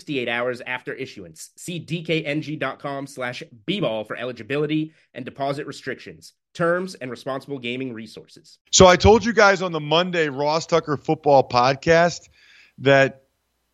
68 0.00 0.28
hours 0.30 0.62
after 0.66 0.94
issuance. 0.94 1.50
See 1.56 1.78
dkng.com 1.78 3.06
slash 3.06 3.42
bball 3.68 4.06
for 4.06 4.16
eligibility 4.16 4.94
and 5.12 5.26
deposit 5.26 5.66
restrictions, 5.66 6.32
terms, 6.54 6.94
and 6.94 7.10
responsible 7.10 7.58
gaming 7.58 7.92
resources. 7.92 8.58
So 8.70 8.86
I 8.86 8.96
told 8.96 9.26
you 9.26 9.34
guys 9.34 9.60
on 9.60 9.72
the 9.72 9.80
Monday 9.80 10.30
Ross 10.30 10.64
Tucker 10.64 10.96
football 10.96 11.46
podcast 11.46 12.30
that 12.78 13.24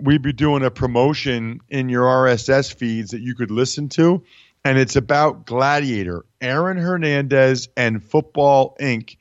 we'd 0.00 0.22
be 0.22 0.32
doing 0.32 0.64
a 0.64 0.70
promotion 0.70 1.60
in 1.68 1.90
your 1.90 2.04
RSS 2.04 2.72
feeds 2.72 3.10
that 3.10 3.20
you 3.20 3.34
could 3.34 3.50
listen 3.50 3.90
to. 3.90 4.24
And 4.64 4.78
it's 4.78 4.96
about 4.96 5.44
Gladiator, 5.44 6.24
Aaron 6.40 6.78
Hernandez, 6.78 7.68
and 7.76 8.02
Football 8.02 8.78
Inc. 8.80 9.18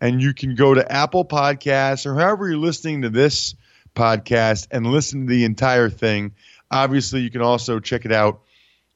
And 0.00 0.22
you 0.22 0.32
can 0.32 0.54
go 0.54 0.72
to 0.72 0.90
Apple 0.90 1.26
Podcasts 1.26 2.06
or 2.06 2.14
however 2.14 2.48
you're 2.48 2.56
listening 2.56 3.02
to 3.02 3.10
this– 3.10 3.54
podcast 3.98 4.68
and 4.70 4.86
listen 4.86 5.26
to 5.26 5.30
the 5.32 5.44
entire 5.44 5.90
thing. 5.90 6.32
Obviously, 6.70 7.20
you 7.20 7.30
can 7.30 7.42
also 7.42 7.80
check 7.80 8.04
it 8.04 8.12
out 8.12 8.42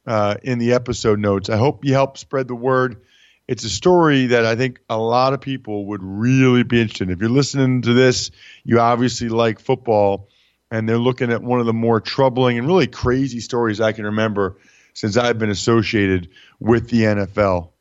uh, 0.07 0.37
in 0.43 0.59
the 0.59 0.73
episode 0.73 1.19
notes. 1.19 1.49
I 1.49 1.57
hope 1.57 1.85
you 1.85 1.93
help 1.93 2.19
spread 2.19 2.49
the 2.49 2.55
word. 2.55 3.03
It's 3.49 3.65
a 3.65 3.71
story 3.71 4.27
that 4.27 4.47
I 4.47 4.57
think 4.57 4.81
a 4.89 4.97
lot 4.97 5.33
of 5.33 5.41
people 5.41 5.87
would 5.87 6.03
really 6.03 6.63
be 6.63 6.81
interested 6.81 7.09
in. 7.09 7.15
If 7.15 7.21
you're 7.21 7.31
listening 7.31 7.83
to 7.83 7.93
this, 7.93 8.31
you 8.65 8.81
obviously 8.81 9.29
like 9.29 9.59
football, 9.59 10.29
and 10.71 10.89
they're 10.89 10.99
looking 10.99 11.33
at 11.33 11.43
one 11.43 11.61
of 11.61 11.67
the 11.67 11.73
more 11.73 12.01
troubling 12.01 12.59
and 12.59 12.67
really 12.67 12.87
crazy 12.87 13.41
stories 13.41 13.81
I 13.81 13.93
can 13.93 14.07
remember 14.07 14.59
since 14.95 15.17
I've 15.17 15.39
been 15.39 15.51
associated 15.51 16.29
with 16.61 16.89
the 16.89 17.03
NFL. 17.03 17.72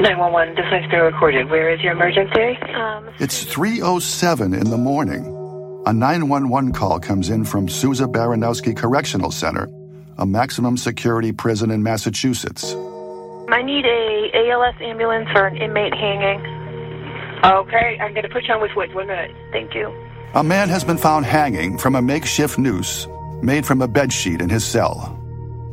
911, 0.00 0.54
this 0.56 0.66
is 0.66 0.90
being 0.90 1.02
recorded. 1.02 1.48
Where 1.48 1.72
is 1.72 1.80
your 1.80 1.92
emergency? 1.92 2.60
Um, 2.74 3.08
it's 3.18 3.44
3.07 3.44 4.60
in 4.60 4.70
the 4.70 4.76
morning. 4.76 5.24
A 5.86 5.92
911 5.92 6.72
call 6.72 7.00
comes 7.00 7.30
in 7.30 7.44
from 7.44 7.66
Souza 7.68 8.04
Baranowski 8.04 8.76
Correctional 8.76 9.30
Center, 9.30 9.68
a 10.18 10.26
maximum 10.26 10.76
security 10.76 11.32
prison 11.32 11.70
in 11.70 11.82
Massachusetts. 11.82 12.74
I 13.48 13.62
need 13.62 13.86
a 13.86 14.50
ALS 14.50 14.74
ambulance 14.80 15.30
for 15.30 15.46
an 15.46 15.56
inmate 15.56 15.94
hanging. 15.94 16.40
Okay, 17.42 17.98
I'm 17.98 18.12
going 18.12 18.24
to 18.24 18.28
put 18.28 18.44
you 18.44 18.54
on 18.54 18.60
with 18.60 18.72
Woods. 18.76 18.92
One 18.92 19.06
minute. 19.06 19.30
Thank 19.52 19.74
you. 19.74 19.88
A 20.34 20.44
man 20.44 20.68
has 20.68 20.84
been 20.84 20.98
found 20.98 21.24
hanging 21.24 21.78
from 21.78 21.94
a 21.94 22.02
makeshift 22.02 22.58
noose 22.58 23.06
made 23.42 23.64
from 23.64 23.80
a 23.80 23.88
bedsheet 23.88 24.42
in 24.42 24.50
his 24.50 24.64
cell. 24.64 25.15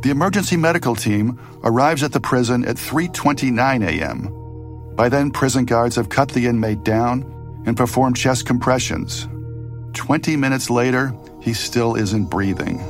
The 0.03 0.11
emergency 0.11 0.57
medical 0.57 0.95
team 0.95 1.39
arrives 1.63 2.03
at 2.03 2.11
the 2.11 2.19
prison 2.19 2.65
at 2.65 2.75
3:29 2.75 3.87
a.m. 3.87 4.27
By 4.97 5.07
then, 5.07 5.31
prison 5.31 5.63
guards 5.63 5.95
have 5.95 6.09
cut 6.09 6.27
the 6.27 6.45
inmate 6.45 6.83
down 6.83 7.23
and 7.65 7.77
performed 7.77 8.17
chest 8.17 8.45
compressions. 8.45 9.29
20 9.93 10.35
minutes 10.35 10.69
later, 10.69 11.15
he 11.39 11.53
still 11.53 11.95
isn't 11.95 12.25
breathing. 12.25 12.81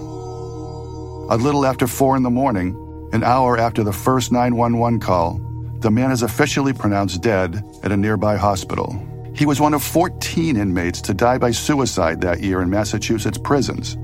A 1.30 1.38
little 1.38 1.68
after 1.68 1.86
4 1.86 2.18
in 2.18 2.24
the 2.24 2.32
morning, 2.32 2.76
an 3.14 3.24
hour 3.24 3.60
after 3.60 3.84
the 3.84 3.94
first 3.94 4.32
911 4.32 5.00
call, 5.00 5.40
the 5.82 5.92
man 5.92 6.10
is 6.10 6.24
officially 6.24 6.74
pronounced 6.74 7.22
dead 7.22 7.64
at 7.84 7.92
a 7.92 7.98
nearby 7.98 8.38
hospital. 8.38 8.90
He 9.36 9.46
was 9.46 9.62
one 9.62 9.76
of 9.76 9.84
14 9.84 10.58
inmates 10.58 11.00
to 11.02 11.14
die 11.14 11.38
by 11.38 11.52
suicide 11.52 12.22
that 12.22 12.42
year 12.42 12.64
in 12.64 12.72
Massachusetts 12.72 13.38
prisons 13.38 13.98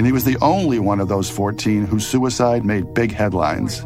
and 0.00 0.06
he 0.06 0.14
was 0.14 0.24
the 0.24 0.38
only 0.40 0.78
one 0.78 0.98
of 0.98 1.08
those 1.08 1.28
14 1.28 1.84
whose 1.84 2.06
suicide 2.06 2.64
made 2.64 2.94
big 2.94 3.12
headlines. 3.12 3.84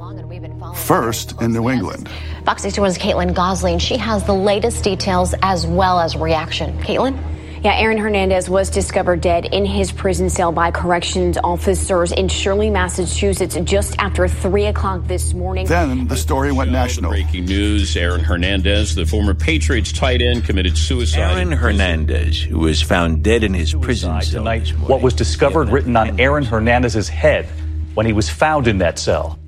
First 0.77 1.43
in 1.43 1.53
New 1.53 1.69
England. 1.69 2.09
Fox 2.45 2.65
61's 2.65 2.97
Caitlin 2.99 3.35
Gosling. 3.35 3.81
She 3.81 3.97
has 3.97 4.23
the 4.23 4.33
latest 4.33 4.85
details 4.85 5.35
as 5.43 5.67
well 5.67 5.99
as 5.99 6.15
reaction. 6.15 6.79
Caitlin? 6.79 7.19
Yeah, 7.65 7.77
Aaron 7.77 7.97
Hernandez 7.97 8.51
was 8.51 8.69
discovered 8.69 9.23
dead 9.23 9.47
in 9.47 9.65
his 9.65 9.91
prison 9.91 10.29
cell 10.29 10.53
by 10.53 10.71
corrections 10.71 11.39
officers 11.43 12.13
in 12.13 12.29
Shirley, 12.29 12.69
Massachusetts, 12.69 13.57
just 13.65 13.99
after 13.99 14.29
3 14.29 14.67
o'clock 14.67 15.07
this 15.07 15.33
morning. 15.33 15.67
Then 15.67 16.07
the 16.07 16.17
story 16.19 16.53
went 16.53 16.71
national. 16.71 17.13
Breaking 17.13 17.47
news 17.47 17.97
Aaron 17.97 18.21
Hernandez, 18.21 18.95
the 18.95 19.07
former 19.07 19.33
Patriots 19.33 19.93
tight 19.93 20.21
end, 20.21 20.45
committed 20.45 20.77
suicide. 20.77 21.21
Aaron 21.21 21.53
Hernandez, 21.53 22.43
who 22.43 22.59
was 22.59 22.83
found 22.83 23.25
dead 23.25 23.43
in 23.43 23.55
his 23.55 23.73
prison 23.73 24.21
cell. 24.21 24.43
Tonight, 24.43 24.69
what 24.81 25.01
was 25.01 25.15
discovered 25.15 25.71
written 25.71 25.97
on 25.97 26.21
Aaron 26.21 26.45
Hernandez's 26.45 27.09
head 27.09 27.47
when 27.95 28.05
he 28.05 28.13
was 28.13 28.29
found 28.29 28.69
in 28.69 28.77
that 28.77 28.99
cell. 28.99 29.39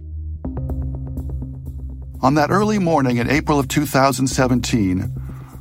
On 2.22 2.32
that 2.36 2.48
early 2.48 2.78
morning 2.78 3.18
in 3.18 3.28
April 3.28 3.58
of 3.58 3.68
2017, 3.68 5.12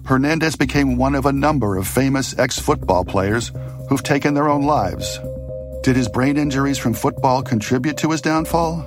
Hernandez 0.06 0.56
became 0.56 0.98
one 0.98 1.16
of 1.16 1.26
a 1.26 1.34
number 1.34 1.78
of 1.78 1.88
famous 1.88 2.38
ex 2.38 2.60
football 2.60 3.04
players 3.04 3.52
who've 3.90 4.04
taken 4.04 4.36
their 4.36 4.48
own 4.48 4.62
lives. 4.62 5.20
Did 5.82 5.96
his 5.96 6.08
brain 6.08 6.38
injuries 6.38 6.78
from 6.78 6.94
football 6.94 7.42
contribute 7.42 7.98
to 7.98 8.12
his 8.12 8.22
downfall? 8.22 8.86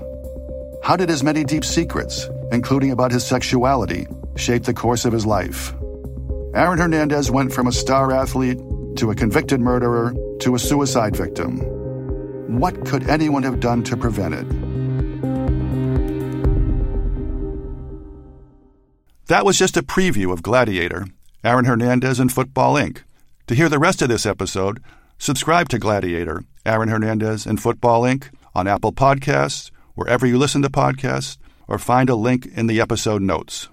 How 0.85 0.95
did 0.95 1.09
his 1.09 1.25
many 1.25 1.43
deep 1.43 1.65
secrets, 1.65 2.29
including 2.53 2.93
about 2.93 3.11
his 3.11 3.27
sexuality, 3.27 4.07
shape 4.37 4.63
the 4.63 4.73
course 4.73 5.05
of 5.05 5.13
his 5.13 5.27
life? 5.27 5.75
Aaron 6.55 6.79
Hernandez 6.79 7.33
went 7.33 7.53
from 7.53 7.67
a 7.67 7.73
star 7.73 8.13
athlete 8.13 8.59
to 8.97 9.11
a 9.11 9.15
convicted 9.17 9.61
murderer 9.61 10.15
to 10.41 10.55
a 10.55 10.59
suicide 10.59 11.17
victim. 11.17 11.59
What 12.61 12.87
could 12.87 13.09
anyone 13.11 13.43
have 13.43 13.59
done 13.59 13.83
to 13.85 13.97
prevent 13.97 14.35
it? 14.35 14.68
That 19.29 19.45
was 19.45 19.59
just 19.59 19.77
a 19.77 19.83
preview 19.83 20.33
of 20.33 20.43
Gladiator, 20.43 21.07
Aaron 21.45 21.67
Hernandez 21.67 22.19
and 22.19 22.33
Football 22.33 22.77
Inc. 22.77 23.03
To 23.49 23.55
hear 23.55 23.69
the 23.69 23.79
rest 23.79 24.01
of 24.01 24.09
this 24.09 24.25
episode, 24.25 24.83
subscribe 25.19 25.69
to 25.69 25.79
Gladiator, 25.79 26.45
Aaron 26.65 26.89
Hernandez 26.89 27.45
and 27.45 27.61
Football 27.61 28.05
Inc. 28.05 28.31
on 28.55 28.67
Apple 28.67 28.91
Podcasts, 28.91 29.71
wherever 29.95 30.27
you 30.27 30.39
listen 30.39 30.63
to 30.63 30.71
podcasts, 30.71 31.37
or 31.67 31.79
find 31.79 32.09
a 32.09 32.15
link 32.15 32.47
in 32.47 32.69
the 32.69 32.81
episode 32.81 33.21
notes. 33.21 33.69